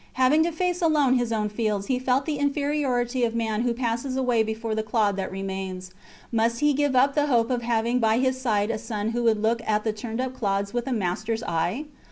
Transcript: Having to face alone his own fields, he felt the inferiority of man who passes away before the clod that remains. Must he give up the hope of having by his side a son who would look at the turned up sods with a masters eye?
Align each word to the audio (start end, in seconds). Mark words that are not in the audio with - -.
Having 0.13 0.45
to 0.45 0.51
face 0.51 0.81
alone 0.81 1.19
his 1.19 1.31
own 1.31 1.47
fields, 1.47 1.85
he 1.85 1.99
felt 1.99 2.25
the 2.25 2.39
inferiority 2.39 3.23
of 3.23 3.35
man 3.35 3.61
who 3.61 3.71
passes 3.71 4.17
away 4.17 4.41
before 4.41 4.73
the 4.73 4.81
clod 4.81 5.15
that 5.17 5.31
remains. 5.31 5.91
Must 6.31 6.59
he 6.59 6.73
give 6.73 6.95
up 6.95 7.13
the 7.13 7.27
hope 7.27 7.51
of 7.51 7.61
having 7.61 7.99
by 7.99 8.17
his 8.17 8.41
side 8.41 8.71
a 8.71 8.79
son 8.79 9.09
who 9.09 9.21
would 9.21 9.39
look 9.39 9.61
at 9.63 9.83
the 9.83 9.93
turned 9.93 10.19
up 10.19 10.39
sods 10.39 10.73
with 10.73 10.87
a 10.87 10.91
masters 10.91 11.43
eye? 11.43 11.85